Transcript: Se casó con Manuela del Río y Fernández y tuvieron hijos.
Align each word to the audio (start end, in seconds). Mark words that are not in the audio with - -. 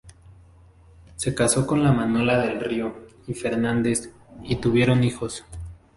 Se 1.15 1.35
casó 1.35 1.67
con 1.67 1.83
Manuela 1.83 2.39
del 2.39 2.59
Río 2.59 3.05
y 3.27 3.35
Fernández 3.35 4.09
y 4.41 4.55
tuvieron 4.55 5.03
hijos. 5.03 5.45